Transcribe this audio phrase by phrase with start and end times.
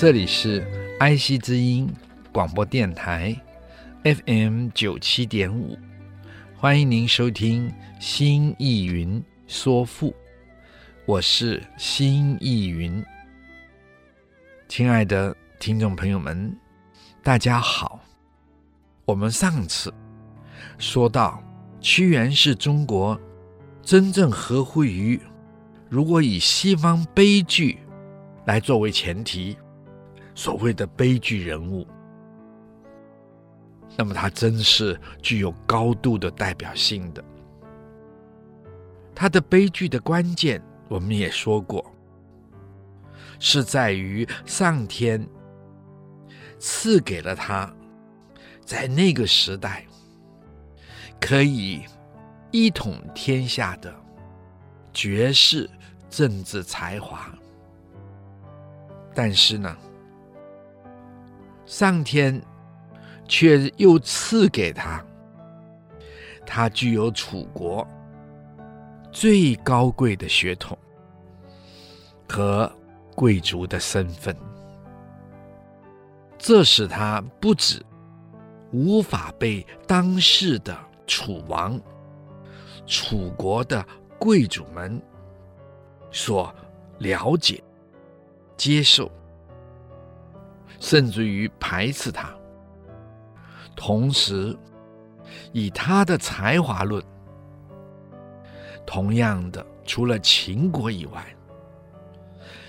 [0.00, 0.66] 这里是
[0.98, 1.86] 爱惜之音
[2.32, 3.38] 广播电台
[4.02, 5.78] ，FM 九七点五，
[6.56, 7.68] 欢迎您收听
[8.00, 10.08] 《新意云说赋》，
[11.04, 13.04] 我是新艺云。
[14.68, 16.58] 亲爱的听众朋友们，
[17.22, 18.00] 大家好。
[19.04, 19.92] 我们上次
[20.78, 21.44] 说到，
[21.78, 23.20] 屈原是中国
[23.82, 25.20] 真正合乎于，
[25.90, 27.78] 如果以西方悲剧
[28.46, 29.58] 来作为前提。
[30.40, 31.86] 所谓的悲剧人物，
[33.94, 37.22] 那么他真是具有高度的代表性的。
[39.14, 41.84] 他的悲剧的关键，我们也说过，
[43.38, 45.28] 是在于上天
[46.58, 47.70] 赐给了他，
[48.64, 49.84] 在那个时代
[51.20, 51.82] 可以
[52.50, 53.94] 一统天下的
[54.90, 55.68] 绝世
[56.08, 57.30] 政治才华，
[59.14, 59.76] 但是呢，
[61.70, 62.42] 上天
[63.28, 65.00] 却又赐给他，
[66.44, 67.86] 他具有楚国
[69.12, 70.76] 最高贵的血统
[72.28, 72.70] 和
[73.14, 74.36] 贵族的身份，
[76.36, 77.80] 这使他不止
[78.72, 81.80] 无法被当时的楚王、
[82.84, 83.86] 楚国的
[84.18, 85.00] 贵族们
[86.10, 86.52] 所
[86.98, 87.62] 了解、
[88.56, 89.08] 接受。
[90.80, 92.34] 甚至于排斥他，
[93.76, 94.56] 同时
[95.52, 97.00] 以他的才华论，
[98.84, 101.24] 同样的，除了秦国以外，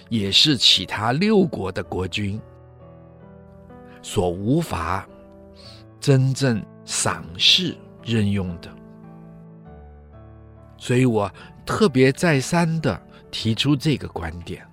[0.09, 2.39] 也是其他六国的国君
[4.01, 5.07] 所无法
[5.99, 8.69] 真正赏识任用的。
[10.77, 11.31] 所以我
[11.65, 13.01] 特别再三的
[13.31, 14.67] 提出这个观点。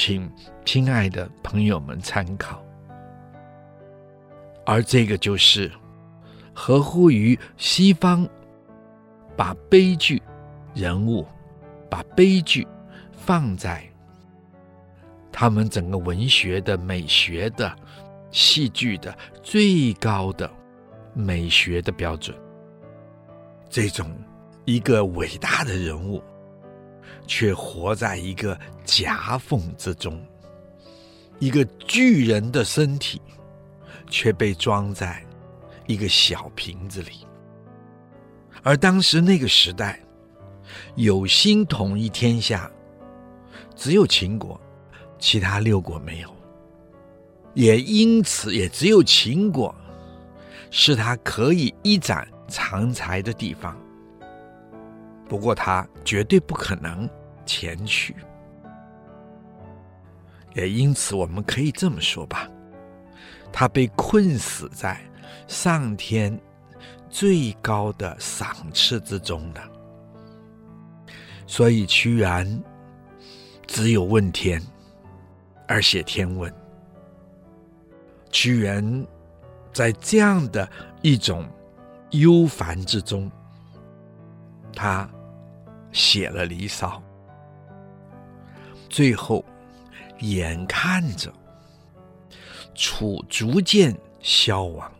[0.00, 0.32] 请
[0.64, 2.64] 亲爱的朋友们参考，
[4.64, 5.68] 而这个就是
[6.54, 8.24] 合乎于西方，
[9.36, 10.22] 把悲剧
[10.72, 11.26] 人物，
[11.90, 12.64] 把悲剧
[13.10, 13.82] 放在
[15.32, 17.76] 他们整个文学的美学的
[18.30, 20.48] 戏剧的最高的
[21.12, 22.38] 美学的标准，
[23.68, 24.08] 这种
[24.64, 26.22] 一个伟大的人物。
[27.28, 30.20] 却活在一个夹缝之中，
[31.38, 33.20] 一个巨人的身体
[34.08, 35.22] 却被装在
[35.86, 37.26] 一个小瓶子里。
[38.62, 40.00] 而当时那个时代，
[40.96, 42.68] 有心统一天下，
[43.76, 44.58] 只有秦国，
[45.18, 46.34] 其他六国没有。
[47.52, 49.74] 也因此，也只有秦国
[50.70, 53.76] 是他可以一展长才的地方。
[55.28, 57.08] 不过，他绝对不可能
[57.48, 58.14] 前去。
[60.54, 62.46] 也因此，我们可以这么说吧：
[63.50, 65.00] 他被困死在
[65.46, 66.38] 上天
[67.08, 69.62] 最高的赏赐之中了。
[71.46, 72.62] 所以，屈原
[73.66, 74.60] 只有问天，
[75.66, 76.52] 而写天问。
[78.30, 79.06] 屈原
[79.72, 80.68] 在这样的
[81.00, 81.48] 一种
[82.10, 83.30] 忧烦之中，
[84.74, 85.08] 他。
[85.90, 87.02] 写了《离骚》，
[88.88, 89.44] 最后
[90.20, 91.32] 眼看着
[92.74, 94.90] 楚逐渐消亡，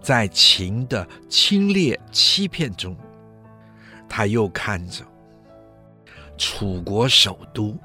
[0.00, 2.96] 在秦的侵略欺骗中，
[4.08, 5.04] 他又看着
[6.38, 7.76] 楚国首都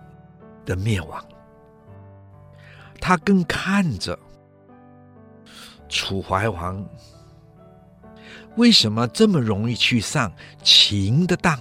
[0.65, 1.23] 的灭亡，
[2.99, 4.17] 他更看着
[5.89, 6.83] 楚怀王。
[8.57, 10.31] 为什么这么容易去上
[10.61, 11.57] 秦的当，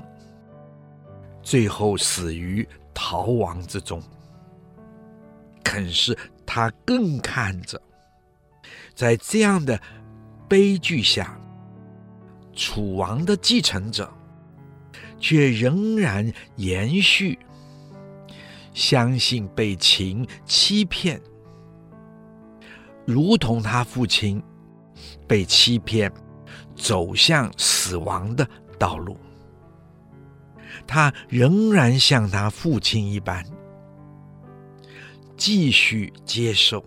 [1.42, 4.02] 最后死于逃亡之中？
[5.64, 7.80] 可是他更看着，
[8.94, 9.80] 在这样的
[10.48, 11.38] 悲剧下，
[12.52, 14.12] 楚王的继承者
[15.18, 17.38] 却仍然延续，
[18.72, 21.20] 相信被秦欺骗，
[23.04, 24.42] 如同他父亲
[25.26, 26.12] 被欺骗。
[26.76, 28.48] 走向死亡的
[28.78, 29.14] 道路，
[30.90, 33.46] 他仍然像他父亲一般，
[35.36, 36.84] 继续接受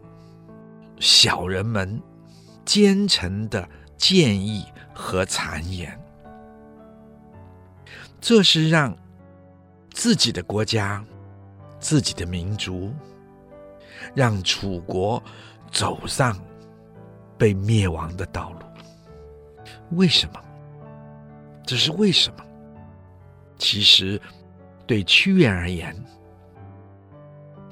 [0.99, 2.01] 小人们
[2.65, 3.65] 奸臣的
[3.95, 5.97] 建议和谗言。
[8.19, 8.93] 这是让
[9.93, 11.01] 自己的国家、
[11.79, 12.93] 自己的民族，
[14.13, 15.23] 让楚国
[15.71, 16.37] 走上
[17.37, 18.59] 被灭亡的道路。
[19.91, 20.41] 为什么？
[21.65, 22.43] 这是为什么？
[23.57, 24.19] 其实，
[24.85, 25.95] 对屈原而言，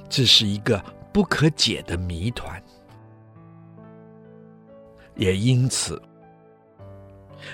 [0.07, 2.61] 这是一个不可解的谜团。
[5.15, 6.01] 也因此，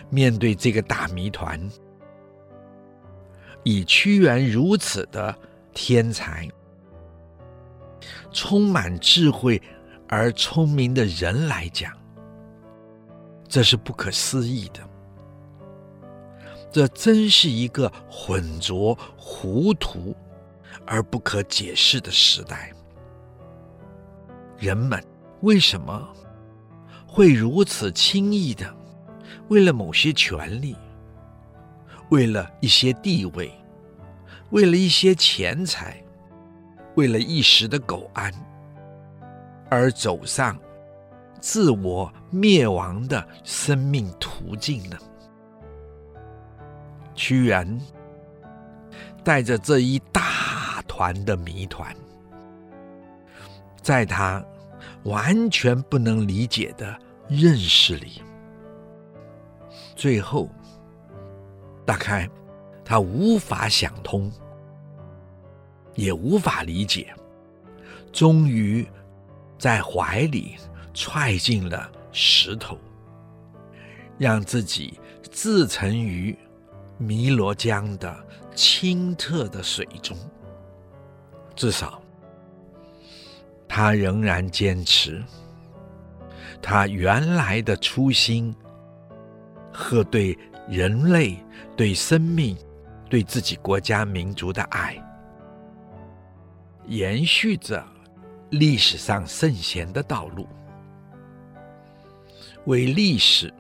[0.10, 1.60] 面对这个大谜团，
[3.64, 5.36] 以屈原如此的
[5.74, 6.48] 天才、
[8.32, 9.62] 充满智慧
[10.08, 11.92] 而聪明的人来讲，
[13.48, 14.87] 这是不可思议的。
[16.78, 20.16] 这真是一个浑浊、糊涂
[20.86, 22.72] 而不可解释的时代。
[24.60, 25.04] 人们
[25.42, 26.08] 为什么
[27.08, 28.72] 会如此轻易的
[29.48, 30.76] 为了某些权利？
[32.12, 33.52] 为了一些地位，
[34.52, 36.00] 为了一些钱财，
[36.94, 38.32] 为了一时的苟安，
[39.68, 40.56] 而走上
[41.40, 44.98] 自我灭亡的生命途径呢？
[47.18, 47.78] 屈原
[49.26, 51.94] 带着这一大团的谜团，
[53.82, 54.42] 在他
[55.04, 56.98] 完全不能理解的
[57.28, 58.22] 认识里，
[59.94, 60.48] 最后。
[61.86, 62.30] 大概
[62.84, 64.30] 他无法想通，
[65.96, 67.16] 也无法理解，
[68.12, 68.86] 终于
[69.58, 70.58] 在怀里
[70.94, 72.78] 踹进了石头，
[74.18, 75.00] 让自己
[75.32, 76.38] 自沉于
[77.00, 78.16] 汨罗江的
[78.56, 80.18] 清澈的水中。
[81.56, 82.02] 至少，
[83.68, 85.24] 他仍然坚持
[86.62, 88.56] 他原来的初心
[89.72, 90.38] 和对
[90.70, 91.38] 人类。
[91.76, 92.58] 对生命、
[93.08, 95.00] 对自己国家民族的爱，
[96.88, 97.86] 延续着
[98.50, 100.48] 历史上圣贤的道路，
[102.66, 103.54] 为历史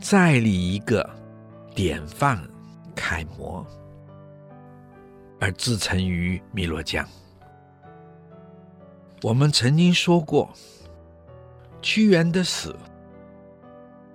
[0.00, 1.08] 再立一个
[1.74, 2.40] 典范
[2.94, 3.66] 楷模，
[5.40, 7.06] 而自沉于汨罗江。
[9.22, 10.50] 我们曾经说过，
[11.82, 12.74] 屈原的死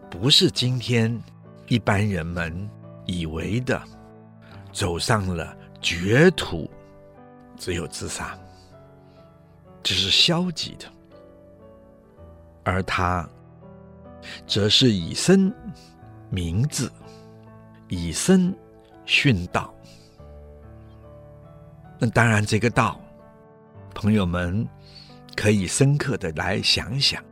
[0.09, 1.21] 不是今天
[1.67, 2.69] 一般人们。
[3.07, 3.79] 以为的
[4.73, 6.67] 走上了绝途，
[7.55, 8.35] 只有自杀，
[9.83, 10.87] 这是消极的；
[12.63, 13.29] 而他
[14.47, 15.53] 则是以身
[16.31, 16.89] 明志，
[17.87, 18.55] 以身
[19.05, 19.73] 殉道。
[21.97, 22.99] 那当然，这个道，
[23.93, 24.67] 朋友们
[25.35, 27.23] 可以深刻的来想想，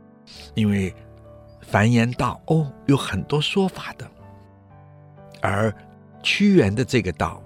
[0.54, 0.94] 因为
[1.60, 4.10] 凡言道，哦，有很多说法的。
[5.42, 5.74] 而
[6.22, 7.42] 屈原的这个道，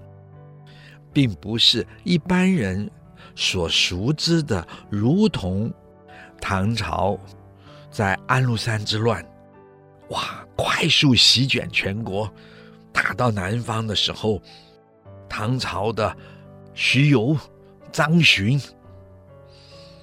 [1.11, 2.89] 并不是一般人
[3.35, 5.69] 所熟知的，如同
[6.39, 7.19] 唐朝
[7.91, 9.21] 在安禄山之乱，
[10.11, 12.31] 哇，快速席卷全国，
[13.01, 14.41] 打到南方的时候，
[15.29, 16.13] 唐朝的
[16.73, 17.37] 徐攸、
[17.93, 18.61] 张巡，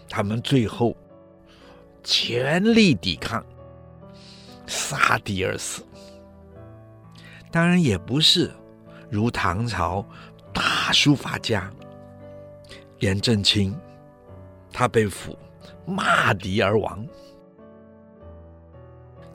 [0.08, 0.96] 他们最后
[2.02, 3.44] 全力抵抗，
[4.66, 5.84] 杀敌而死。
[7.50, 8.50] 当然也不是
[9.10, 10.02] 如唐朝
[10.54, 11.70] 大书法家
[13.00, 13.78] 颜真卿，
[14.72, 15.38] 他被俘
[15.84, 17.06] 骂敌而亡。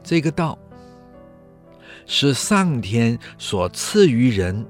[0.04, 0.58] 这个道
[2.14, 4.66] 是上天所赐予人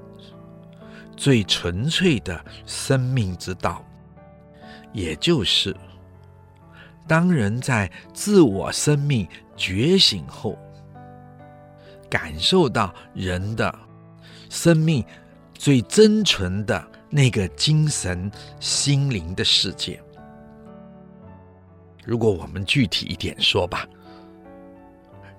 [1.16, 3.84] 最纯粹的生命之道，
[4.92, 5.76] 也就是
[7.08, 10.56] 当人在自我生命觉醒后。
[12.08, 13.76] 感受到人的
[14.48, 15.04] 生命
[15.52, 18.30] 最真纯的那个精神
[18.60, 20.00] 心灵的世界。
[22.04, 23.84] 如果我们具体一点说吧，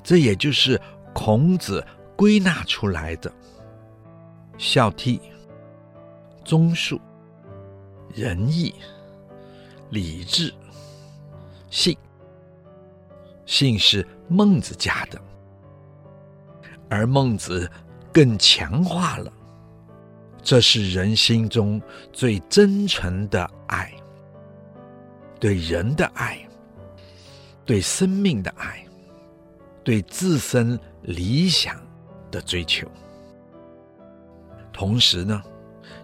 [0.04, 0.82] 这也就是
[1.14, 3.32] 孔子归纳出来的
[4.58, 5.20] 孝悌、
[6.44, 7.00] 忠恕、
[8.14, 8.74] 仁义、
[9.90, 10.54] 礼智、
[11.70, 11.98] 信。
[13.46, 15.22] 信是孟子家的。
[16.90, 17.70] 而孟子
[18.12, 19.32] 更强化了，
[20.42, 23.92] 这是人心中最真诚的爱，
[25.40, 26.40] 对人的爱，
[27.66, 28.86] 对生命的爱，
[29.84, 31.76] 对自身理想
[32.32, 32.88] 的追求。
[34.72, 35.42] 同时呢，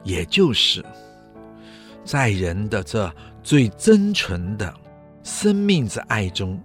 [0.03, 0.85] 也就是
[2.03, 4.73] 在人的这最真纯的
[5.23, 6.61] 生命之爱中，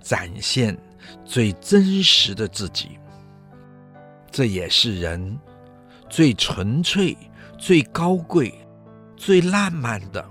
[0.00, 0.76] 展现
[1.24, 2.98] 最真实的自己。
[4.30, 5.38] 这也是人
[6.08, 7.16] 最纯粹、
[7.56, 8.54] 最高贵、
[9.16, 10.24] 最浪漫的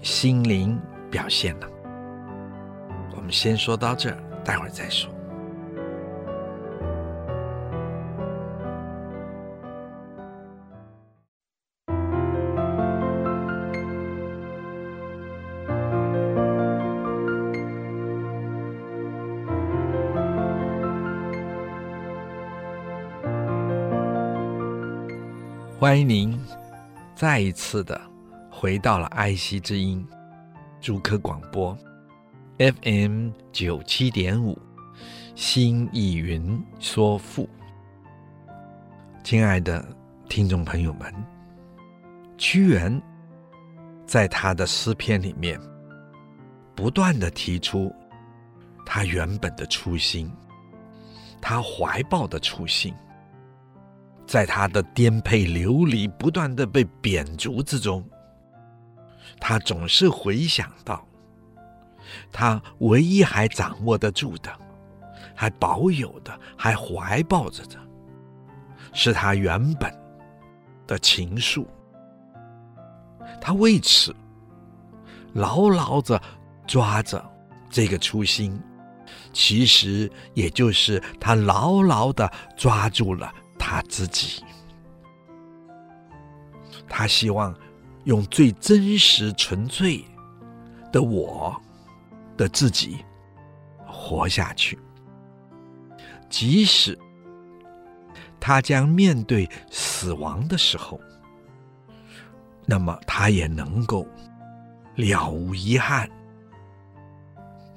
[0.00, 1.68] 心灵表现了。
[3.14, 5.11] 我们先说到这儿，待会儿再说。
[25.82, 26.40] 欢迎您
[27.12, 28.00] 再一次的
[28.48, 30.06] 回到了爱惜之音
[30.80, 31.76] 主科广播
[32.56, 34.56] FM 九七点五
[35.34, 37.48] 新意云说赋，
[39.24, 39.84] 亲爱的
[40.28, 41.12] 听众朋友们，
[42.38, 43.02] 屈原
[44.06, 45.60] 在他的诗篇里面
[46.76, 47.92] 不断的提出
[48.86, 50.30] 他原本的初心，
[51.40, 52.94] 他怀抱的初心。
[54.32, 58.02] 在他的颠沛流离、不断的被贬逐之中，
[59.38, 61.06] 他总是回想到，
[62.32, 64.50] 他唯一还掌握得住的、
[65.34, 67.76] 还保有的、还怀抱着的，
[68.94, 69.94] 是他原本
[70.86, 71.66] 的情愫。
[73.38, 74.16] 他为此
[75.34, 76.18] 牢牢的
[76.66, 77.22] 抓着
[77.68, 78.58] 这个初心，
[79.30, 83.30] 其实也就是他牢牢的抓住了。
[83.64, 84.42] 他自己，
[86.88, 87.56] 他希望
[88.04, 90.04] 用最真实、纯粹
[90.90, 91.58] 的我
[92.36, 92.98] 的自己
[93.86, 94.76] 活下去，
[96.28, 96.98] 即使
[98.40, 101.00] 他将面对死亡的时候，
[102.66, 104.04] 那么他也能够
[104.96, 106.10] 了无遗憾。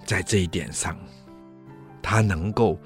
[0.03, 0.97] 在这一点上，
[2.01, 2.77] 他能够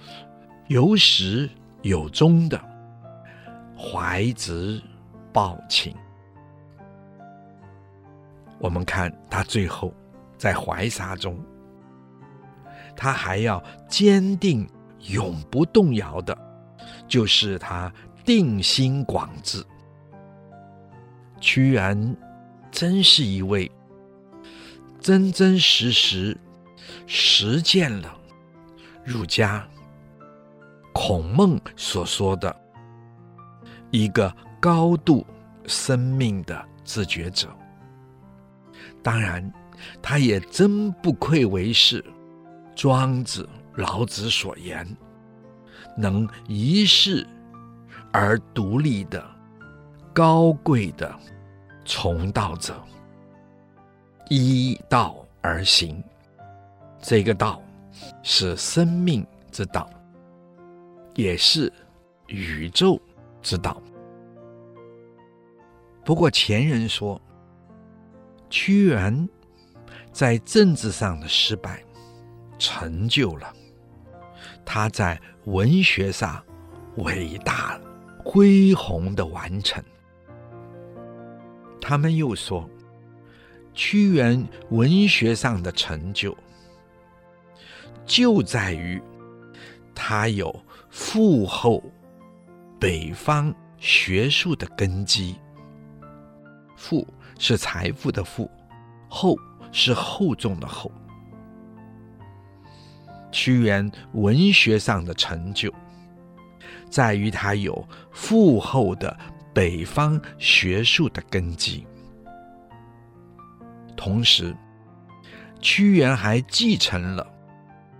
[0.68, 1.50] 有始
[1.82, 2.69] 有终的。
[3.82, 4.82] 怀直
[5.32, 5.96] 抱情，
[8.60, 9.94] 我们看他最后
[10.38, 11.40] 在怀沙中，
[12.94, 14.70] 他还要坚定、
[15.08, 16.38] 永不动摇的，
[17.08, 17.92] 就是他
[18.26, 19.66] 定心广志。
[21.40, 22.18] 屈原
[22.70, 23.72] 真是一位
[25.00, 26.38] 真真实实
[27.08, 28.14] 实践了
[29.06, 29.66] 儒家
[30.94, 32.54] 孔孟所说的。
[33.92, 35.26] 一个高度
[35.66, 37.48] 生命的自觉者，
[39.02, 39.52] 当然，
[40.02, 42.04] 他也真不愧为是
[42.76, 44.88] 庄子、老子所言，
[45.98, 47.26] 能一世
[48.12, 49.24] 而独立的
[50.14, 51.14] 高贵的
[51.86, 52.76] 从道者，
[54.30, 56.04] 依道而行。
[57.02, 57.62] 这个道
[58.24, 59.90] 是生命之道，
[61.16, 61.72] 也是
[62.28, 63.00] 宇宙
[63.42, 63.82] 之道。
[66.06, 67.22] 不过前人说，
[68.50, 69.30] 屈原
[70.12, 71.84] 在政治上的失败，
[72.58, 73.54] 成就了
[74.66, 76.44] 他在文学上
[76.98, 77.80] 伟大
[78.26, 79.84] 恢宏的完成。
[81.80, 82.68] 他们又说，
[83.74, 86.36] 屈原文学上的成就，
[88.06, 89.02] 就在于
[89.96, 90.54] 他有
[90.90, 91.84] 富厚
[92.80, 95.36] 北方学术的根基。
[96.78, 97.06] 富
[97.38, 98.50] 是财富的富，
[99.10, 99.36] 厚
[99.74, 100.90] 是厚重的厚。
[103.32, 105.72] 屈原文学上的成就，
[106.90, 109.16] 在于他有富厚的
[109.54, 111.86] 北方学术的根基，
[113.98, 114.56] 同时，
[115.60, 117.28] 屈原还继承了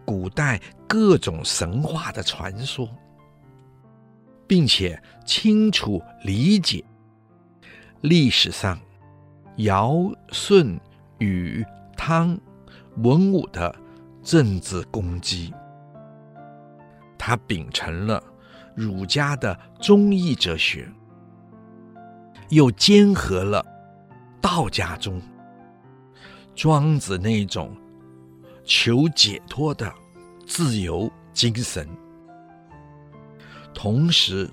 [0.06, 2.90] 古代各种神话的传说，
[4.50, 6.84] 并且清楚理解。
[8.02, 8.80] 历史上，
[9.58, 10.80] 尧、舜、
[11.20, 11.64] 禹、
[11.96, 12.36] 汤、
[12.98, 13.74] 文武的
[14.24, 15.54] 政治功绩，
[17.16, 18.24] 他秉承了
[18.74, 20.92] 儒家的忠义哲学，
[22.50, 23.64] 又兼合了
[24.42, 25.22] 道家中
[26.56, 27.78] 庄子那种
[28.64, 29.94] 求解脱的
[30.48, 31.88] 自由精神，
[33.82, 34.50] 同时。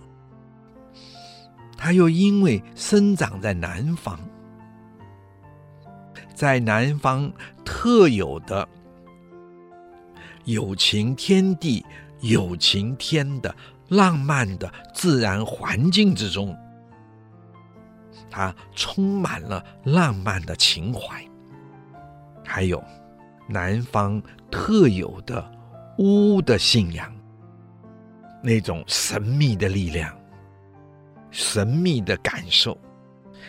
[1.77, 4.19] 他又因为生长在南方，
[6.33, 7.31] 在南方
[7.65, 8.67] 特有的
[10.45, 11.85] 有情天地、
[12.21, 13.55] 有情天的
[13.89, 16.57] 浪漫的自然环境之中，
[18.31, 21.23] 它充满了浪漫的情怀，
[22.45, 22.83] 还有
[23.49, 25.45] 南方特有的
[25.99, 27.15] 巫的信仰，
[28.43, 30.17] 那种神秘的力量、
[31.31, 32.79] 神秘的感受、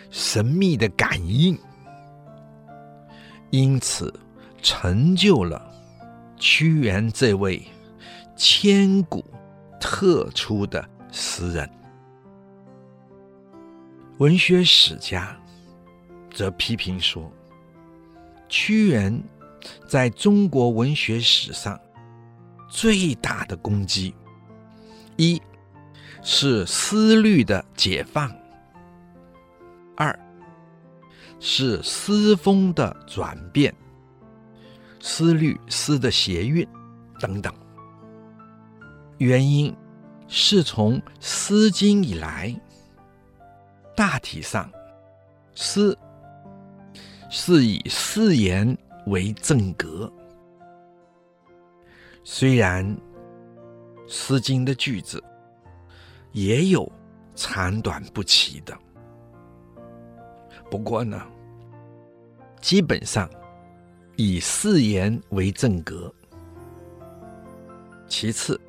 [0.09, 1.57] 神秘的感应，
[3.51, 4.13] 因此
[4.61, 5.71] 成就了
[6.37, 7.61] 屈原这位
[8.35, 9.23] 千古
[9.79, 11.69] 特出的诗人。
[14.17, 15.37] 文学史家
[16.33, 17.31] 则批评说，
[18.49, 19.23] 屈原
[19.87, 21.79] 在中国文学史上
[22.67, 24.15] 最大的功绩，
[25.17, 25.41] 一
[26.21, 28.31] 是思律的解放，
[29.95, 30.17] 二
[31.39, 33.73] 是诗风的转变，
[34.99, 36.67] 思律诗的谐韵
[37.19, 37.53] 等等。
[39.17, 39.75] 原因
[40.27, 42.55] 是从《诗经》以来。
[43.95, 44.71] 大体上，
[45.55, 45.97] 诗
[47.31, 50.11] 是以四言为正格。
[52.23, 52.85] 虽然
[54.07, 55.23] 《诗经》的句子
[56.31, 56.91] 也有
[57.35, 58.77] 长短不齐的，
[60.71, 61.21] 不过呢，
[62.61, 63.29] 基本上
[64.15, 66.13] 以四言为正格。
[68.07, 68.59] 其次，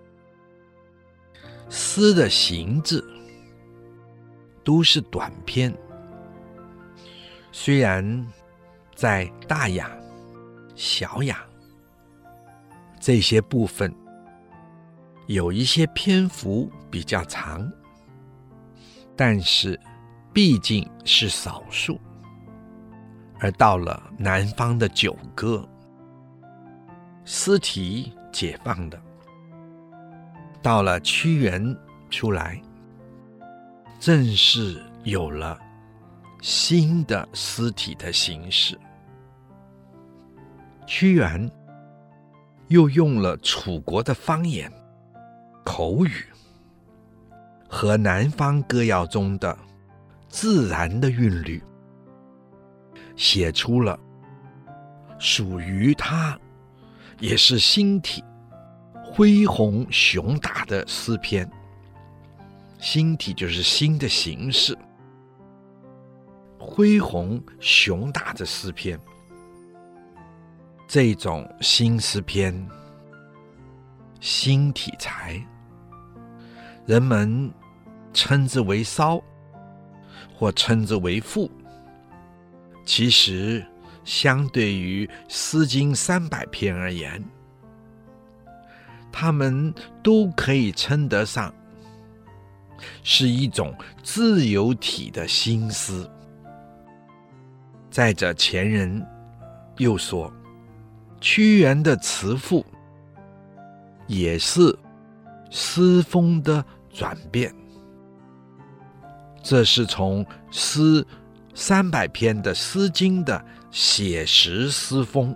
[1.68, 3.02] 诗的行制。
[4.64, 5.75] 都是短篇，
[7.52, 8.26] 虽然
[8.95, 9.90] 在大雅、
[10.75, 11.42] 小雅
[13.00, 13.90] 这些部分
[15.29, 17.71] 有一些篇幅比较长，
[19.15, 19.79] 但是
[20.33, 22.01] 毕竟是少数。
[23.39, 25.69] 而到了南方的九歌，
[27.27, 28.99] 诗题解放的，
[30.63, 31.77] 到了屈原
[32.09, 32.61] 出来。
[34.01, 35.59] 正是有了
[36.41, 38.79] 新的诗体的形式，
[40.87, 41.51] 屈原
[42.69, 44.73] 又用了楚国的方言
[45.68, 46.24] 口语
[47.68, 49.57] 和南方歌谣中的
[50.26, 51.62] 自然的韵律，
[53.16, 54.00] 写出了
[55.18, 56.40] 属于他
[57.20, 58.24] 也是新体
[59.04, 61.48] 恢宏雄大的诗篇。
[62.78, 64.74] 新体就是新的形式，
[66.59, 68.98] 恢宏雄大的诗篇。
[70.87, 72.66] 这种新诗篇、
[74.18, 75.46] 新题材，
[76.88, 77.53] 人们
[78.14, 79.22] 称之为骚，
[80.35, 81.51] 或称之为赋。
[82.87, 83.62] 其实，
[84.05, 87.22] 相对于《诗经》三百篇而言，
[89.12, 91.55] 他们都可以称得上。
[93.03, 96.11] 是一种自由体的心思。
[97.90, 99.07] 再者，前人
[99.77, 100.33] 又说，
[101.20, 102.64] 屈原的词赋
[104.07, 104.74] 也是
[105.51, 106.64] 诗风的
[106.99, 107.55] 转变。
[109.41, 111.07] 这是从诗
[111.55, 115.35] 三百篇的《诗经》的写实诗风，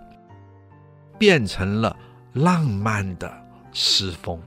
[1.19, 1.97] 变成了
[2.33, 3.33] 浪漫的
[3.73, 4.43] 诗风，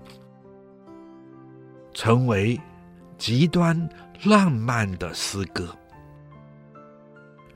[1.93, 2.59] 成为。
[3.17, 3.89] 极端
[4.25, 5.73] 浪漫的诗歌，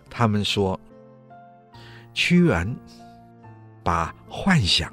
[0.10, 0.80] 他们说，
[2.14, 2.74] 屈原
[3.84, 4.92] 把幻想、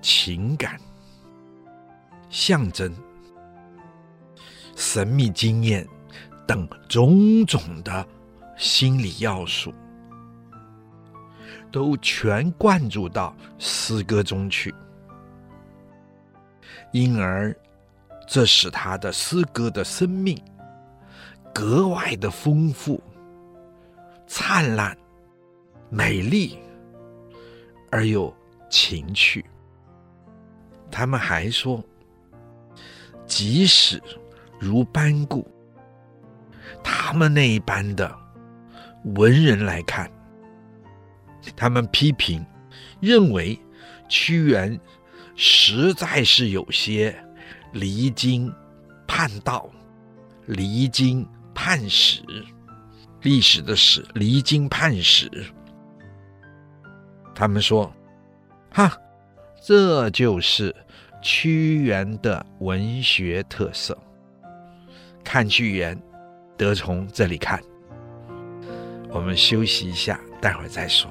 [0.00, 0.80] 情感、
[2.30, 2.94] 象征、
[4.78, 5.84] 神秘经验
[6.46, 8.06] 等种种的
[8.56, 9.74] 心理要素，
[11.72, 14.72] 都全灌注到诗歌中去，
[16.92, 17.54] 因而。
[18.30, 20.38] 这使他的诗歌的生命
[21.54, 23.02] 格外的丰富、
[24.26, 24.94] 灿烂、
[25.88, 26.58] 美丽
[27.90, 28.30] 而又
[28.68, 29.42] 情趣。
[30.90, 31.82] 他们还说，
[33.24, 33.98] 即使
[34.58, 35.46] 如班固
[36.82, 38.14] 他们那一般的
[39.16, 40.10] 文人来看，
[41.56, 42.44] 他们批评
[43.00, 43.58] 认为
[44.08, 44.78] 屈原
[45.34, 47.16] 实在是有些。
[47.72, 48.50] 离经
[49.06, 49.68] 叛道，
[50.46, 52.22] 离经叛史，
[53.20, 55.30] 历史的史，离经叛史。
[57.34, 57.92] 他们说
[58.72, 58.90] ：“哈，
[59.62, 60.74] 这就是
[61.20, 63.96] 屈原的文学特色。
[65.30, 65.94] 看屈原，
[66.56, 67.62] 得从这里看。”
[69.12, 71.10] 我们休息一下，待会儿再说。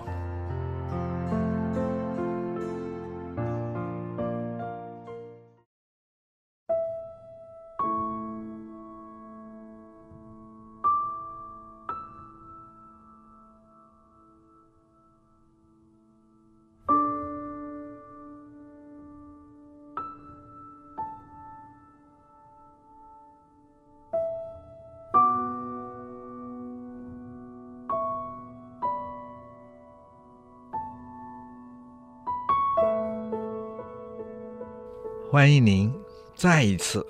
[35.47, 35.89] 欢迎您
[36.36, 37.07] 再一次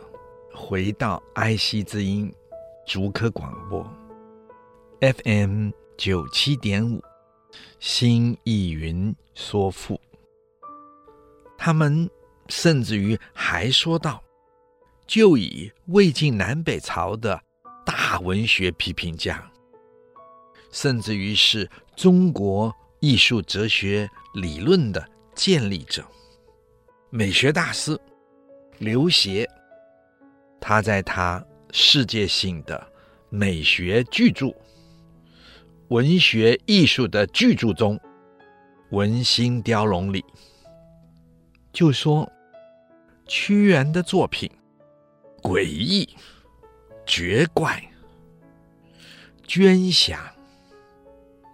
[0.54, 2.32] 回到爱惜之音
[2.86, 3.84] 竹科广播
[5.02, 7.04] FM 九七点五，
[7.80, 10.00] 新艺云说赋。
[11.58, 12.08] 他们
[12.48, 14.24] 甚至于还说到，
[15.08, 17.42] 就以魏晋南北朝的
[17.84, 19.52] 大文学批评家，
[20.72, 26.06] 甚至于是中国艺术哲学理论的建立者。
[27.10, 28.00] 美学大师
[28.80, 29.48] 刘勰，
[30.62, 32.88] 他在他世界性的
[33.30, 34.46] 美学巨著
[35.88, 37.98] 《文学艺术的巨著》中，
[38.92, 40.24] 《文心雕龙》里。
[41.74, 42.32] 就说，
[43.28, 44.50] 屈原的作品
[45.42, 46.08] 诡异、
[47.06, 47.84] 绝怪、
[49.48, 50.32] 涓狭，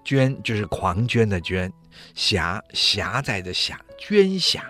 [0.03, 1.71] 涓就是狂娟的涓，
[2.15, 4.65] 狭狭窄的狭，涓狭。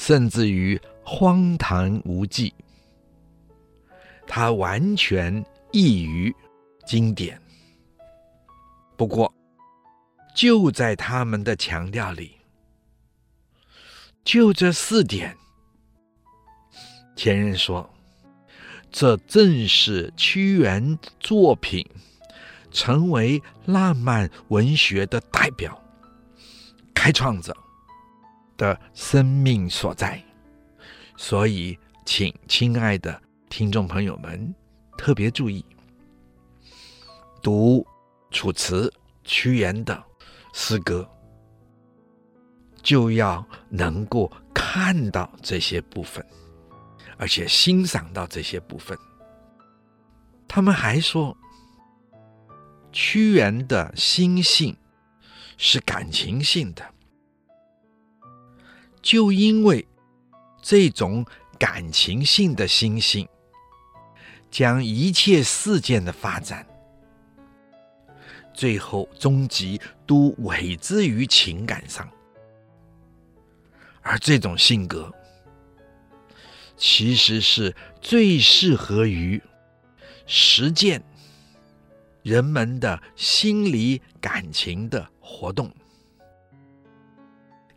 [0.00, 2.54] 甚至于荒唐无稽，
[4.26, 6.34] 它完全异于
[6.86, 7.38] 经典。
[8.96, 9.30] 不过，
[10.34, 12.38] 就在他们的强调里，
[14.24, 15.36] 就这四点，
[17.14, 17.88] 前人说，
[18.90, 21.86] 这正是屈原作品
[22.70, 25.78] 成为浪漫文学的代表、
[26.94, 27.54] 开创者。
[28.60, 30.22] 的生命所在，
[31.16, 33.18] 所以，请亲爱的
[33.48, 34.54] 听众朋友们
[34.98, 35.64] 特别注意，
[37.40, 37.78] 读
[38.30, 38.86] 《楚辞》
[39.24, 40.04] 屈原的
[40.52, 41.08] 诗歌，
[42.82, 46.22] 就要能够看到这些部分，
[47.16, 48.94] 而且欣赏到这些部分。
[50.46, 51.34] 他们还说，
[52.92, 54.76] 屈原的心性
[55.56, 56.84] 是感情性的。
[59.02, 59.86] 就因为
[60.62, 61.24] 这种
[61.58, 63.26] 感情性的心性，
[64.50, 66.66] 将一切事件的发展，
[68.52, 72.08] 最后终极都委之于情感上，
[74.02, 75.10] 而这种性格，
[76.76, 79.42] 其实是最适合于
[80.26, 81.02] 实践
[82.22, 85.70] 人们的心理感情的活动，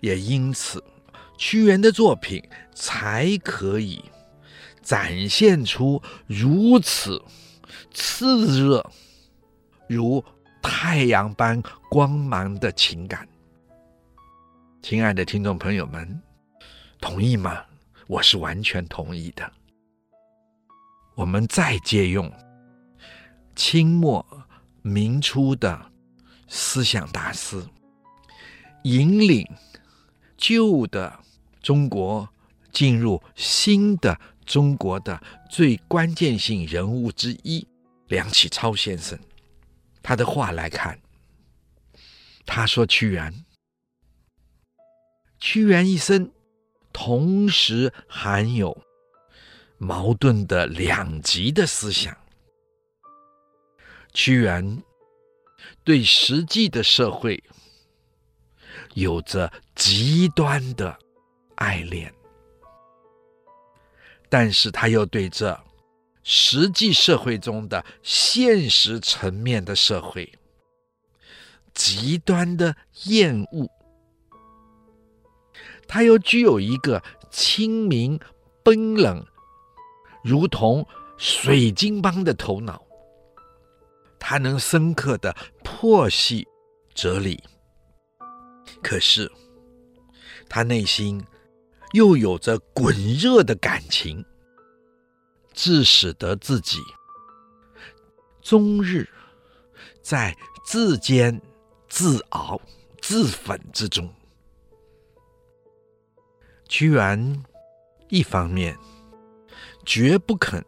[0.02, 0.84] 也因此。
[1.38, 2.43] 屈原的作品
[2.74, 4.04] 才可以
[4.82, 7.22] 展现出如此
[7.93, 8.91] 炽热、
[9.88, 10.24] 如
[10.62, 13.28] 太阳般光芒的情感。
[14.82, 16.22] 亲爱的听众朋友们，
[17.00, 17.63] 同意吗？
[18.08, 19.50] 我是完全同意的。
[21.15, 22.32] 我们再借用
[23.56, 24.26] 清末
[24.82, 25.80] 明初的
[26.48, 27.63] 思想大师，
[28.84, 29.48] 引领
[30.44, 31.22] 旧的。
[31.62, 32.28] 中国
[32.74, 37.66] 进入新的中国的最关键性人物之一，
[38.10, 39.18] 梁启超先生，
[40.02, 41.00] 他的话来看，
[42.46, 43.46] 他说屈原，
[45.40, 46.30] 屈原一生
[46.92, 48.84] 同时含有
[49.78, 52.18] 矛盾的两极的思想。
[54.14, 54.84] 屈原
[55.86, 57.42] 对实际的社会
[58.96, 60.98] 有着极端的。
[61.56, 62.12] 爱恋，
[64.28, 65.58] 但是他又对这
[66.24, 70.30] 实际社会中的现实层面的社会
[71.74, 72.76] 极端的
[73.06, 73.70] 厌恶，
[75.88, 78.20] 他又具有一个清明
[78.64, 79.24] 冰冷，
[80.24, 80.86] 如同
[81.18, 82.84] 水晶般的头脑，
[84.20, 86.46] 他能深刻的剖析
[86.96, 87.42] 哲理，
[88.84, 89.32] 可是
[90.48, 91.26] 他内心。
[91.93, 94.26] 又有着滚热的感情，
[95.54, 96.80] 致使得自己
[98.41, 99.08] 终日
[100.02, 101.39] 在自煎、
[101.88, 102.60] 自熬、
[103.00, 104.12] 自焚之中。
[106.67, 107.43] 屈原
[108.10, 108.76] 一方面
[109.86, 110.65] 绝不肯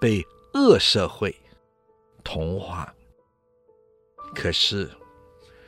[0.00, 1.34] 被恶社会
[2.22, 2.94] 同化，
[4.32, 4.88] 可是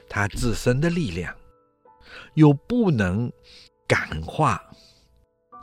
[0.08, 1.36] 他自身的力量
[2.38, 3.30] 又不能
[3.88, 4.62] 感化。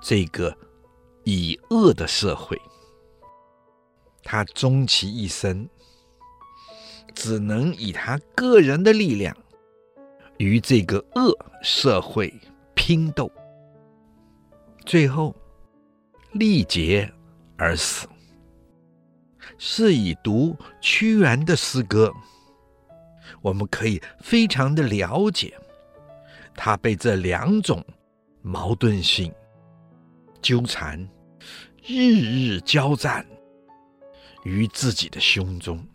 [0.02, 0.56] 这个
[1.24, 2.62] 以恶的社会，
[4.24, 5.68] 他终其一生，
[7.14, 9.36] 只能以他个人的力量
[10.38, 11.34] 与这个恶
[11.64, 12.32] 社会
[12.76, 13.32] 拼斗，
[14.86, 15.34] 最后
[16.34, 17.10] 力竭
[17.58, 18.06] 而死。
[19.58, 22.12] 是以读屈原的诗歌，
[23.42, 25.58] 我们可以非常的了解
[26.56, 27.86] 他被这两种
[28.42, 29.34] 矛盾性
[30.42, 31.00] 纠缠，
[31.84, 33.26] 日日交战
[34.44, 35.86] 于自己的胸中，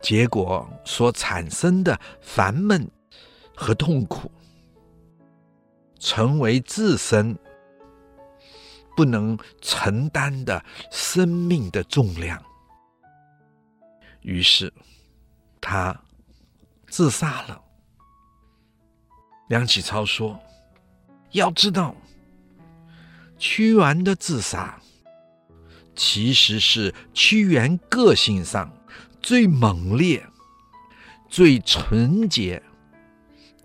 [0.00, 2.90] 结果所产生的烦闷
[3.54, 4.30] 和痛苦，
[5.98, 7.36] 成为自身
[8.96, 12.42] 不能承担的生命的重量。
[14.22, 14.72] 于是，
[15.60, 15.96] 他
[16.88, 17.62] 自杀了。
[19.48, 20.38] 梁启超说
[21.32, 21.94] ：“要知道，
[23.38, 24.78] 屈原的自杀，
[25.96, 28.70] 其实是屈原个性上
[29.22, 30.24] 最猛烈、
[31.28, 32.62] 最纯洁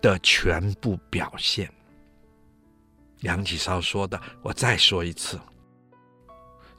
[0.00, 1.70] 的全部表现。”
[3.20, 5.38] 梁启超说的，我再说一次。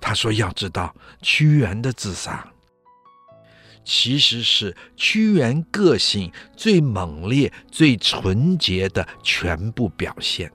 [0.02, 2.48] 他说：“要知道，屈原的自杀。”
[3.86, 10.52] 其实是屈原个性最猛烈、最纯洁的全部表现。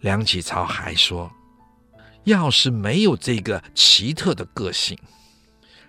[0.00, 1.32] 梁启超还说，
[2.24, 4.98] 要是没有这个奇特的个性，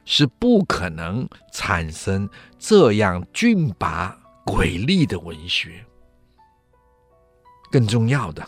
[0.06, 5.86] 是不可能产生这样峻拔瑰丽的文学。
[7.70, 8.48] 更重要的，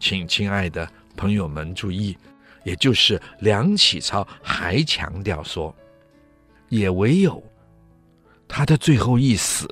[0.00, 2.16] 请亲爱的朋友们注意，
[2.64, 5.74] 也就是梁启超还强调说。
[6.72, 7.42] 也唯有
[8.48, 9.68] 他的最后一死，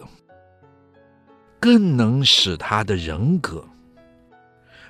[1.59, 3.67] 更能使他的人格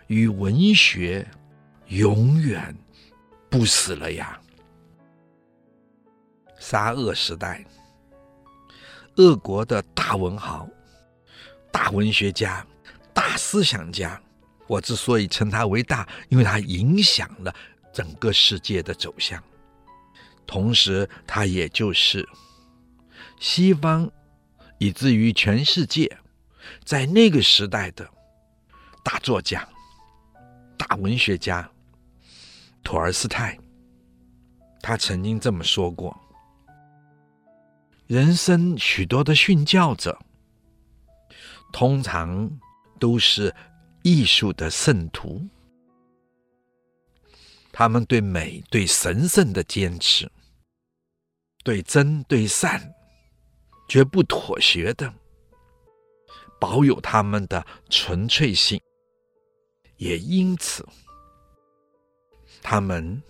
[0.08, 1.24] 与文学
[1.86, 2.76] 永远
[3.48, 4.40] 不死了呀！
[6.58, 7.64] 沙俄时代，
[9.14, 10.68] 俄国的大文豪、
[11.70, 12.66] 大文学家、
[13.14, 14.20] 大思想家，
[14.66, 17.54] 我之所以称他为大，因为他影响了
[17.92, 19.40] 整个世界的走向。
[20.50, 22.28] 同时，他也就是
[23.38, 24.10] 西方，
[24.78, 26.18] 以至于全世界，
[26.84, 28.10] 在那个时代的
[29.04, 29.68] 大作家、
[30.76, 31.70] 大文学家
[32.82, 33.56] 托尔斯泰，
[34.82, 36.18] 他曾经这么说过
[38.08, 40.18] ：“人生许多的训教者，
[41.72, 42.50] 通常
[42.98, 43.54] 都是
[44.02, 45.46] 艺术的圣徒，
[47.70, 50.28] 他们对美、对神圣的坚持。”
[51.62, 52.94] 对真对善，
[53.86, 55.12] 绝不妥协的，
[56.58, 58.80] 保有他们的纯粹性，
[59.98, 60.86] 也因此，
[62.62, 63.22] 他们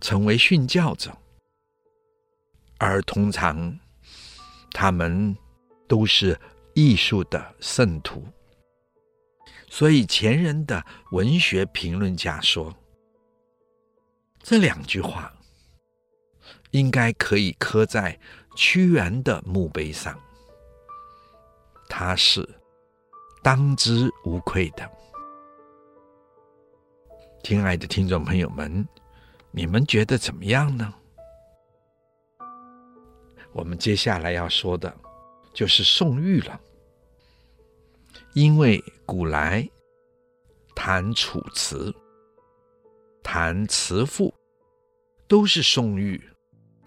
[0.00, 1.14] 成为殉教者，
[2.78, 3.78] 而通常，
[4.70, 5.36] 他们
[5.86, 6.40] 都是
[6.74, 8.26] 艺术的圣徒。
[9.68, 12.74] 所以前人的文学评论家说，
[14.42, 15.35] 这两句话。
[16.70, 18.18] 应该可以刻在
[18.56, 20.18] 屈原的墓碑上，
[21.88, 22.48] 他是
[23.42, 24.90] 当之无愧的。
[27.44, 28.86] 亲爱的听众朋友们，
[29.50, 30.92] 你们觉得怎么样呢？
[33.52, 34.94] 我们接下来要说的，
[35.54, 36.60] 就是宋玉了。
[38.34, 39.66] 因为古来
[40.74, 41.94] 谈楚辞、
[43.22, 44.34] 谈词赋，
[45.26, 46.22] 都是宋玉。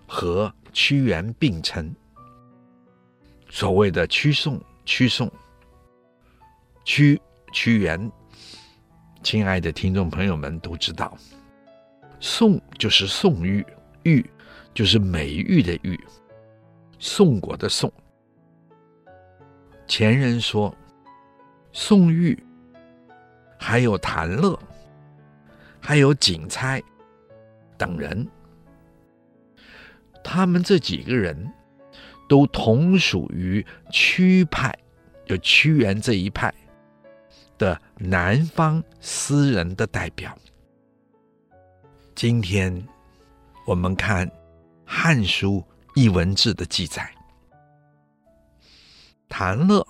[0.09, 1.95] 和屈原并称，
[3.47, 5.31] 所谓的屈宋、屈宋、
[6.83, 7.21] 屈
[7.53, 8.11] 屈原，
[9.21, 11.15] 亲爱的听众朋友们都知道，
[12.19, 13.63] 宋就是宋玉，
[14.01, 14.27] 玉
[14.73, 15.97] 就是美玉的玉，
[16.97, 17.93] 宋国的宋。
[19.87, 20.75] 前人说，
[21.71, 22.37] 宋玉
[23.59, 24.57] 还有谭乐，
[25.79, 26.81] 还有景猜
[27.77, 28.27] 等人。
[30.23, 31.51] 他们这几个人，
[32.27, 34.77] 都同属于屈派，
[35.25, 36.53] 就屈原这一派
[37.57, 40.37] 的南方诗人的代表。
[42.15, 42.87] 今天
[43.65, 44.27] 我们看
[44.85, 45.63] 《汉书·
[46.01, 47.11] 艺文志》的记载，
[49.27, 49.85] 谭乐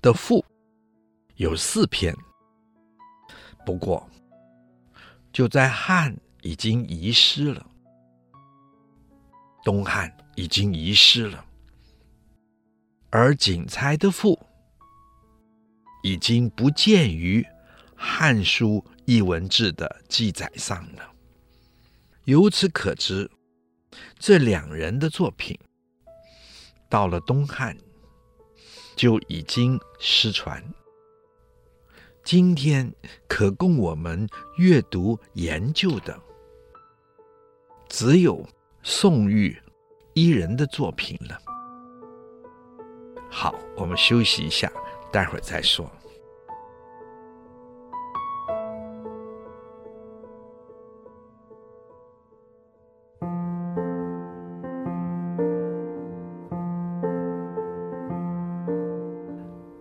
[0.00, 0.44] 的赋
[1.34, 2.16] 有四篇，
[3.64, 4.08] 不过
[5.32, 7.66] 就在汉已经遗失了。
[9.66, 11.44] 东汉已经遗失了，
[13.10, 14.38] 而景猜的赋
[16.04, 17.42] 已经不见于
[17.96, 18.74] 《汉书·
[19.06, 21.12] 艺文志》的记载上了。
[22.26, 23.28] 由此可知，
[24.20, 25.58] 这两人的作品
[26.88, 27.76] 到了东汉
[28.94, 30.62] 就已经失传。
[32.22, 32.94] 今天
[33.26, 36.16] 可供我们阅读研究的，
[37.88, 38.48] 只有。
[38.88, 39.60] 宋玉
[40.14, 41.36] 伊人的作品了。
[43.28, 44.70] 好，我们休息一下，
[45.10, 45.90] 待会儿再说。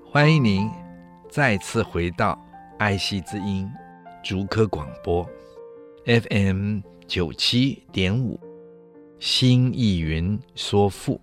[0.03, 0.67] 欢迎您
[1.29, 2.43] 再次回到
[2.79, 3.69] 爱惜之音
[4.23, 5.23] 竹科广播
[6.05, 8.44] FM 九七点五。
[9.25, 11.19] 新艺云说赋。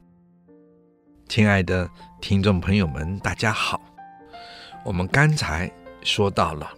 [1.28, 1.88] 亲爱的
[2.20, 3.80] 听众朋友们，大家好。
[4.84, 6.68] 我们刚才说到了，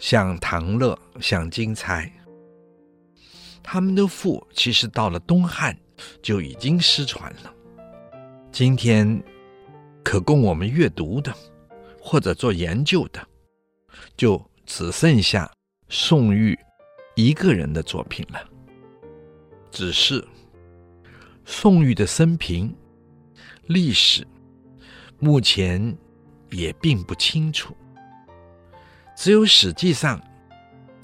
[0.00, 2.10] 像唐乐、像金钗，
[3.62, 5.78] 他们的赋其实到了东汉
[6.20, 7.54] 就已经失传了。
[8.50, 9.22] 今天
[10.02, 11.32] 可供我们阅读的，
[12.00, 13.24] 或者做研究的，
[14.16, 15.48] 就只剩下
[15.88, 16.58] 宋玉
[17.14, 18.48] 一个人的作品了。
[19.70, 20.22] 只是
[21.52, 22.74] 宋玉的生平、
[23.66, 24.26] 历史，
[25.18, 25.94] 目前
[26.50, 27.76] 也并不清楚。
[29.14, 30.18] 只有《史记》上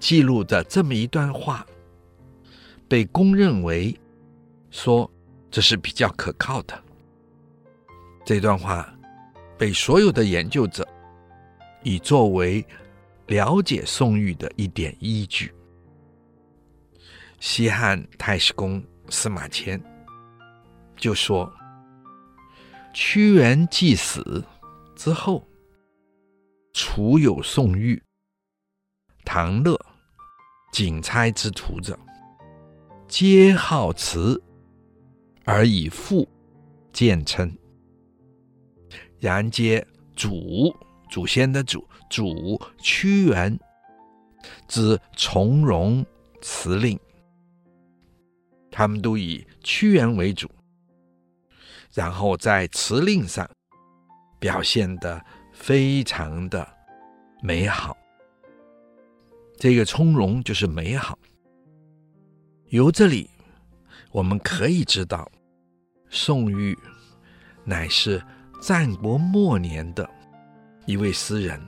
[0.00, 1.66] 记录着这么一段话，
[2.88, 3.94] 被公认为
[4.70, 5.08] 说
[5.50, 6.82] 这是比较可靠的。
[8.24, 8.92] 这段话
[9.58, 10.88] 被所有的研究者
[11.82, 12.64] 以作为
[13.26, 15.52] 了解宋玉的一点依据。
[17.38, 19.80] 西汉太史公司马迁
[20.98, 21.50] 就说
[22.92, 24.44] ：“屈原既死
[24.96, 25.46] 之后，
[26.72, 28.02] 楚有宋玉、
[29.24, 29.78] 唐乐、
[30.72, 31.98] 景差之徒者，
[33.06, 34.42] 皆好辞
[35.44, 36.28] 而以赋
[36.92, 37.56] 见称。”
[39.20, 39.84] 然皆
[40.14, 40.74] 祖
[41.10, 43.58] 祖先的祖祖屈原
[44.68, 46.04] 之从容
[46.40, 46.98] 辞令，
[48.70, 50.48] 他们都以屈原为主，
[51.98, 53.44] 然后在辞令上
[54.38, 55.20] 表现得
[55.52, 56.64] 非常的
[57.42, 57.96] 美好。
[59.56, 61.18] 这个从容就是美好。
[62.68, 63.28] 由这里
[64.12, 65.28] 我们可以知道，
[66.08, 66.78] 宋玉
[67.64, 68.22] 乃是。
[68.60, 70.08] 战国末年的
[70.84, 71.62] 一位诗人，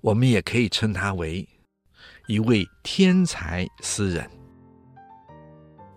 [0.00, 1.44] 我们也可以称他为
[2.28, 4.30] 一位天才诗人。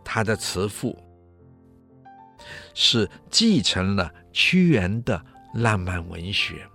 [0.03, 0.97] 他的词赋
[2.73, 5.23] 是继承了屈原的
[5.53, 6.65] 浪漫文学。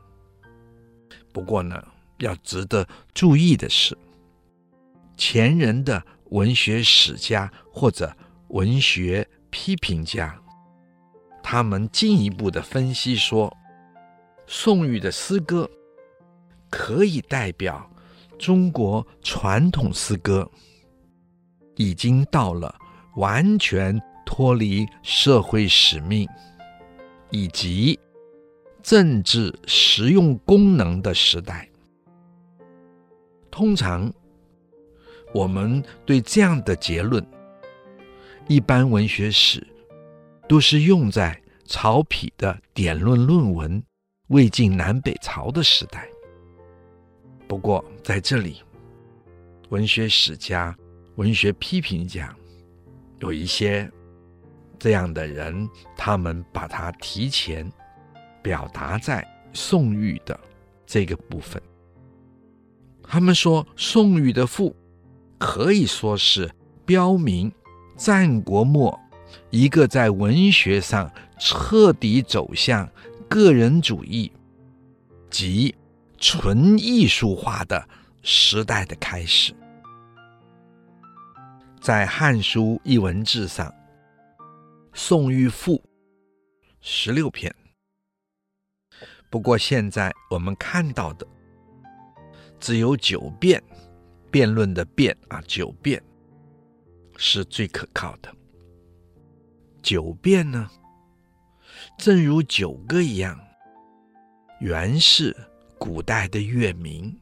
[1.32, 1.82] 不过呢，
[2.18, 3.96] 要值得注意的是，
[5.16, 8.14] 前人的文学史家或者
[8.48, 10.38] 文学批评家。
[11.42, 13.54] 他们进一步的分析说，
[14.46, 15.70] 宋玉的诗歌
[16.68, 17.88] 可以代表
[18.38, 20.50] 中国传统诗歌，
[21.76, 22.74] 已经到了
[23.14, 26.28] 完全脱离社会使命
[27.30, 27.98] 以及
[28.82, 31.66] 政治实用功能的时代。
[33.50, 34.12] 通常，
[35.32, 37.26] 我们对这样的结论，
[38.46, 39.66] 一般文学史。
[40.48, 43.82] 都是用在曹丕的典论论文
[44.28, 46.08] 魏晋南北朝的时代。
[47.48, 48.62] 不过在这里，
[49.70, 50.72] 文学史家、
[51.16, 52.32] 文学批评家
[53.18, 53.90] 有一些
[54.78, 57.70] 这样的人，他们把它提前
[58.42, 60.38] 表达在宋玉的
[60.86, 61.60] 这个部分。
[63.02, 64.74] 他们说，宋玉的赋
[65.38, 66.50] 可以说是
[66.84, 67.52] 标明
[67.96, 68.98] 战国末。
[69.50, 72.88] 一个在文学上彻底走向
[73.28, 74.30] 个人主义
[75.30, 75.74] 及
[76.16, 77.88] 纯艺术化的
[78.22, 79.52] 时代的开始，
[81.80, 83.72] 在《汉书艺文志》上，
[84.98, 85.84] 宋玉赋
[86.80, 87.54] 十六篇。
[89.28, 91.26] 不过现在我们看到的
[92.58, 93.62] 只有九辩，
[94.30, 96.02] 辩论的辩啊，九辩
[97.18, 98.34] 是最可靠的。
[99.82, 100.66] 九辩呢，
[101.98, 103.38] 正如九歌一样，
[104.60, 105.36] 原是
[105.78, 107.14] 古代的乐名，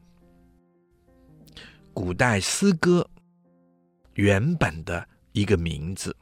[1.93, 3.05] 古代诗歌
[4.13, 6.15] 原本的一个名字。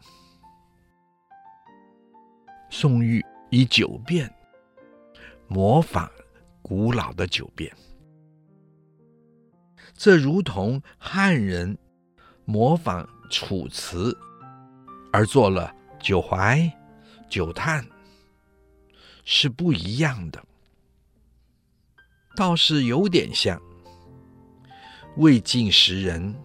[2.76, 4.28] 宋玉以九辩
[5.48, 6.12] 模仿
[6.64, 7.72] 古老的九辩，
[9.94, 11.78] 这如同汉人
[12.46, 14.18] 模仿楚辞
[15.12, 15.72] 而做了。
[16.00, 16.60] 九怀、
[17.30, 17.86] 九叹
[19.24, 20.44] 是不一样的，
[22.36, 23.62] 倒是有点像
[25.18, 26.36] 魏晋时人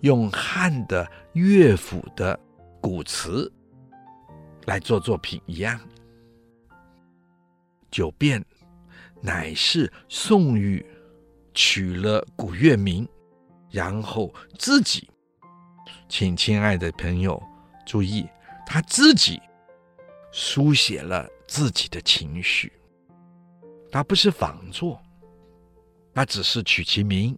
[0.00, 2.40] 用汉的乐府的
[2.80, 3.52] 古词
[4.70, 5.80] 来做作品一样。
[7.90, 8.40] 九变
[9.20, 10.86] 乃是宋玉
[11.52, 13.04] 取了古乐名，
[13.68, 15.10] 然后自己，
[16.08, 17.42] 请亲爱的朋友
[17.84, 18.24] 注意。
[18.64, 19.42] 他自己
[20.30, 22.72] 书写了自己的情绪，
[23.90, 25.02] 它不是仿作，
[26.14, 27.36] 他只是取其名，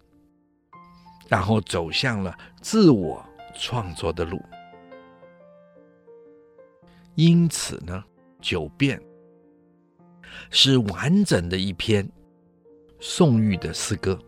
[1.31, 3.25] 然后走向了自我
[3.55, 4.39] 创作的路。
[7.15, 8.03] 因此呢，
[8.41, 8.99] 《九变》
[10.51, 12.11] 是完整的一篇
[13.01, 14.19] 宋玉的诗歌。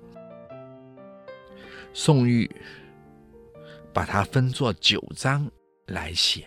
[1.95, 2.51] 宋玉
[3.93, 5.51] 把它分作九章
[5.87, 6.47] 来写，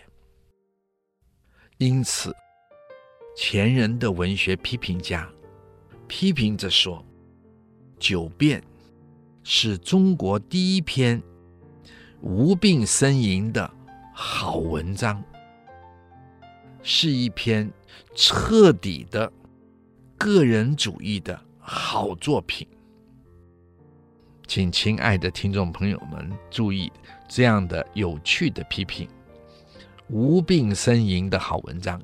[1.78, 2.34] 因此
[3.36, 5.28] 前人的文学批评家
[6.06, 6.98] 批评着说，
[7.98, 8.60] 《九变》
[9.42, 11.20] 是中国第一篇
[12.20, 13.68] 无病呻吟的
[14.14, 15.20] 好文章。
[16.90, 17.70] 是一篇
[18.14, 19.30] 彻底的
[20.16, 22.66] 个人主义的好作品，
[24.46, 26.90] 请亲爱的听众朋友们注意
[27.28, 29.06] 这样的有趣的批评。
[30.08, 32.00] 无病呻吟的好文章，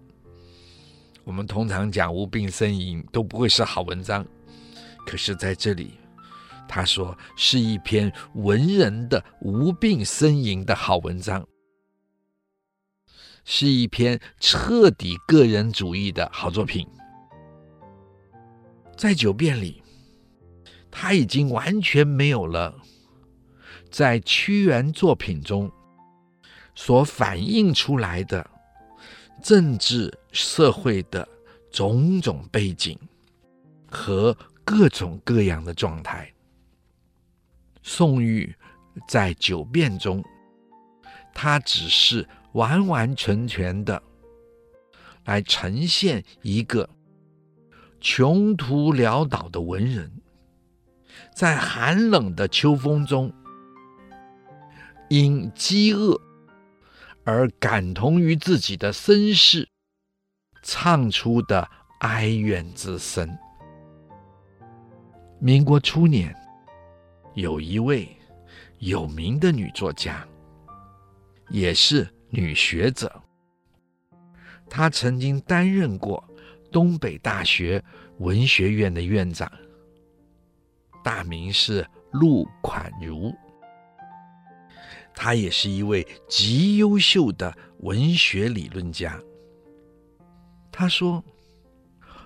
[1.25, 4.23] 我们通常讲无病呻吟都不会是好文章，
[5.07, 5.93] 可是在这里，
[6.69, 11.43] 他说是一篇文人的无病呻吟的好文章。
[13.45, 16.89] 是一篇彻底个人主义的好作品，
[18.97, 19.83] 在《九变》里，
[20.91, 22.75] 他已经完全没有了
[23.91, 25.71] 在屈原作品中
[26.75, 28.49] 所反映出来的
[29.43, 31.29] 政治社会的
[31.71, 32.99] 种种背景
[33.91, 34.35] 和
[34.65, 36.33] 各种各样的状态。
[37.83, 38.57] 宋玉
[39.07, 40.25] 在《九变》中，
[41.35, 42.27] 他只是。
[42.55, 44.03] 完完全全的
[45.25, 46.89] 来呈现一个
[48.01, 50.11] 穷途潦倒的文人，
[51.35, 53.33] 在寒冷的秋风中，
[55.09, 56.21] 因饥饿
[57.25, 59.69] 而感同于自己的身世，
[60.63, 61.69] 唱出的
[62.01, 63.37] 哀怨之声。
[65.41, 66.35] 民国初年，
[67.35, 68.09] 有一位
[68.79, 70.27] 有名的女作家，
[71.49, 72.09] 也是。
[72.35, 73.23] 女学者，
[74.69, 76.29] 她曾经担任过
[76.73, 77.81] 东北大学
[78.19, 79.49] 文学院的院长，
[81.05, 83.33] 大名是陆款如。
[85.15, 89.17] 她也是一位极优秀的文学理论家。
[90.73, 91.23] 她说：“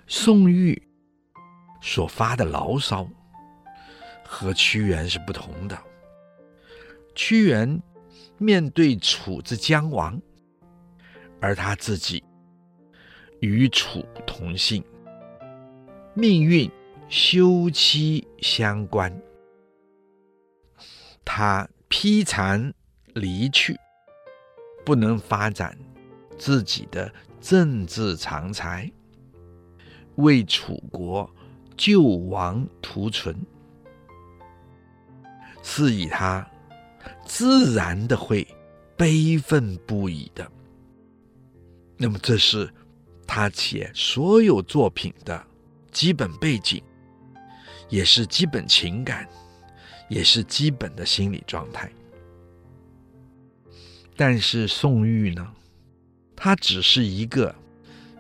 [0.09, 0.83] 宋玉
[1.83, 3.07] 所发的牢骚
[4.25, 5.79] 和屈原是不同的，
[7.15, 7.79] 屈原。”
[8.39, 10.21] 面对楚之将亡，
[11.41, 12.23] 而他自己
[13.41, 14.83] 与楚同姓，
[16.15, 16.71] 命运
[17.09, 19.13] 休戚相关。
[21.25, 22.73] 他披残
[23.15, 23.77] 离去，
[24.85, 25.77] 不能发展
[26.39, 28.89] 自己的政治长才，
[30.15, 31.29] 为楚国
[31.77, 33.37] 救亡图存，
[35.61, 36.49] 是以他。
[37.25, 38.47] 自然的会
[38.97, 40.51] 悲愤不已的。
[41.97, 42.73] 那么，这是
[43.27, 45.45] 他写所有作品的
[45.91, 46.83] 基本背景，
[47.89, 49.29] 也是基本情感，
[50.09, 51.91] 也是基本的心理状态。
[54.17, 55.53] 但是宋玉呢，
[56.35, 57.55] 他只是一个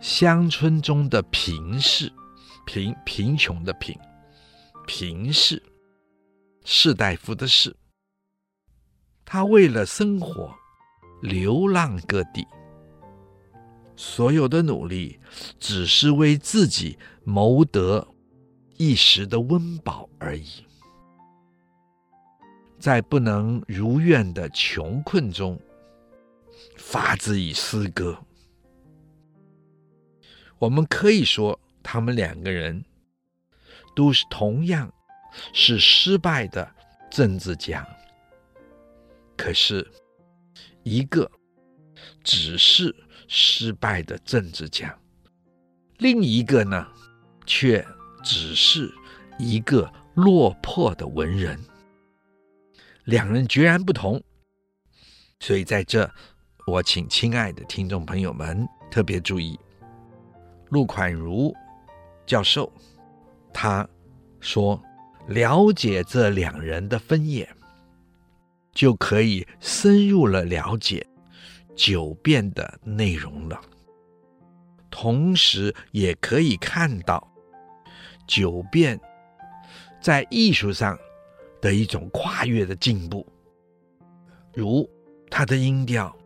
[0.01, 2.12] 乡村中的贫士，
[2.66, 3.97] 贫贫穷的贫，
[4.87, 5.62] 贫士，
[6.64, 7.74] 士大夫的士。
[9.31, 10.57] 他为了生活，
[11.20, 12.47] 流浪各地，
[13.95, 15.20] 所有的努力
[15.61, 18.09] 只是为自己谋得
[18.79, 20.64] 一时的温饱而已。
[22.79, 25.61] 在不能如愿的穷困中，
[26.79, 28.18] 发之以诗歌。
[30.59, 32.83] 我们可以说，他们两个人
[33.95, 34.91] 都是同样
[35.53, 36.74] 是失败的
[37.11, 37.87] 政治家。
[39.39, 39.89] 可是，
[40.82, 41.30] 一个
[42.24, 42.95] 只是
[43.28, 44.99] 失败的政治家，
[45.99, 46.86] 另一个呢，
[47.47, 47.86] 却
[48.24, 48.93] 只是
[49.39, 51.57] 一个落魄的文人。
[53.05, 54.20] 两人截然不同。
[55.39, 56.11] 所以在这，
[56.66, 59.57] 我请亲爱的听众朋友们特别注意，
[60.70, 61.55] 陆款如
[62.26, 62.70] 教授
[63.55, 63.89] 他
[64.41, 64.82] 说，
[65.28, 67.49] 了解这两人的分野。
[68.79, 71.05] 就可以深入了了解
[71.74, 73.61] 九变的内容了，
[74.89, 77.29] 同时也可以看到
[78.24, 78.97] 九变
[80.01, 80.97] 在艺术上
[81.61, 83.26] 的一种跨越的进步，
[84.55, 84.89] 如
[85.29, 86.16] 它的音调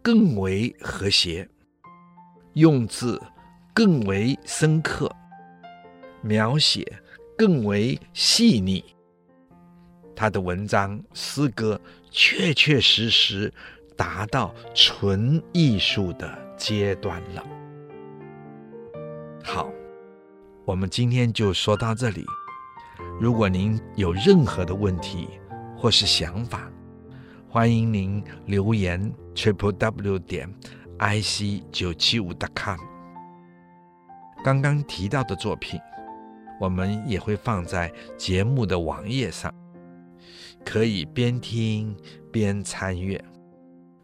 [0.00, 1.46] 更为和谐，
[2.54, 3.20] 用字
[3.74, 5.14] 更为深刻，
[6.22, 6.90] 描写
[7.36, 8.82] 更为细腻，
[10.14, 11.80] 他的文章诗歌
[12.10, 13.52] 确确实实
[13.96, 17.44] 达到纯艺术的阶段了。
[19.42, 19.70] 好，
[20.64, 22.24] 我们今天就说到这里。
[23.18, 25.28] 如果您有任何的问题
[25.76, 26.70] 或是想法，
[27.48, 30.48] 欢迎您留言 triple w 点
[30.98, 32.78] i c 九七五 dot com。
[34.44, 35.80] 刚刚提到的作品，
[36.60, 39.52] 我们也会放在节目的网页上，
[40.64, 41.96] 可以边听
[42.30, 43.22] 边参阅。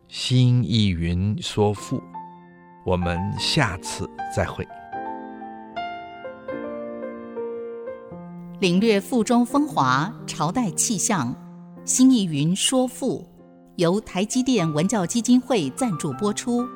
[0.09, 2.01] 新意云说赋，
[2.85, 4.67] 我们下次再会。
[8.61, 11.35] 领略赋中风华，朝代气象。
[11.85, 13.29] 新意云说赋，
[13.77, 16.67] 由台积电文教基金会赞助播出。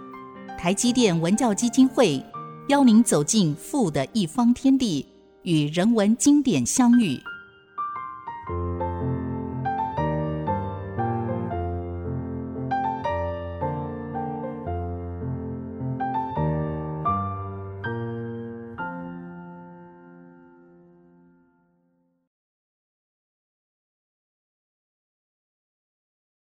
[0.59, 2.23] 台积电文教基金会
[2.69, 5.07] 邀您走进赋的一方天地，
[5.43, 7.19] 与人文经典相遇。